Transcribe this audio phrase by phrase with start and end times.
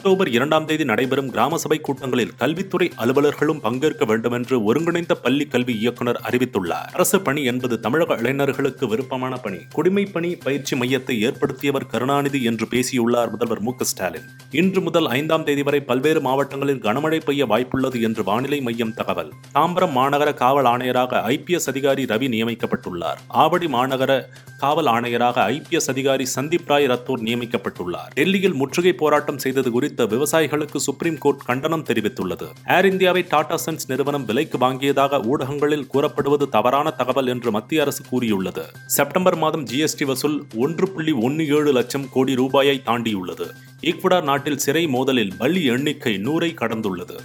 [0.00, 5.78] October இரண்டாம் தேதி நடைபெறும் கிராம சபை கூட்டங்களில் கல்வித்துறை அலுவலர்களும் பங்கேற்க வேண்டும் என்று ஒருங்கிணைந்த பள்ளி கல்வி
[5.78, 6.88] இயக்குநர் அறிவித்துள்ளார்.
[6.92, 9.56] அரசு பணி என்பது தமிழக இளைஞர்களுக்கு விருப்பமான பணி.
[9.72, 14.24] குடிமை பணி பயிற்சி மையத்தை ஏற்படுத்தியவர் கருணாநிதி என்று பேசியுள்ளார் முதல்வர் மு ஸ்டாலின்.
[14.50, 19.32] இன்று முதல் ஐந்தாம் தேதி வரை பல்வேறு மாவட்டங்களில் கனமழை பெய்ய வாய்ப்புள்ளது என்று வானிலை மையம் தகவல்.
[19.54, 23.20] தாம்பரம் மாநகர காவல் ஆணையராக ஐபிஎஸ் அதிகாரி ரவி நியமிக்கப்பட்டுள்ளார்.
[23.28, 24.24] ஆவடி மாநகர
[24.58, 28.10] காவல் ஆணையராக ஐபிஎஸ் அதிகாரி சந்தீப் ராய் ரத்தோர் நியமிக்கப்பட்டுள்ளார்.
[28.14, 32.46] டெல்லியில் முற்றுகை போராட்டம் செய்தது குறித்து விவசாயிகளுக்கு சுப்ரீம் கோர்ட் கண்டனம் தெரிவித்துள்ளது.
[32.66, 38.64] ஏர் இந்தியாவை டாடா சன்ஸ் நிறுவனம் விலைக்கு வாங்கியதாக ஊடகங்களில் கூறப்படுவது தவறான தகவல் என்று மத்திய அரசு கூறியுள்ளது.
[38.86, 43.48] செப்டம்பர் மாதம் ஜிஎஸ்டி வசூல் ஒன்று புள்ளி ஒன்று ஏழு லட்சம் கோடி ரூபாயை தாண்டியுள்ளது.
[43.82, 47.18] ஈக்வடார் நாட்டில் சிறை மோதலில் பலி எண்ணிக்கை நூறை கடந்துள்ளது.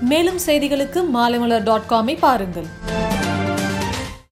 [0.00, 2.66] மேலும் செய்திகளுக்கு மாலைமலர் டாட் காமை பாருங்கள்.